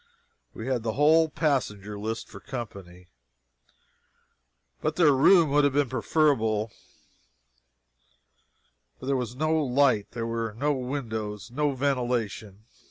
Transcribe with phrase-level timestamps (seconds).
[0.55, 3.09] We had the whole passenger list for company,
[4.81, 6.71] but their room would have been preferable,
[8.99, 12.65] for there was no light, there were no windows, no ventilation.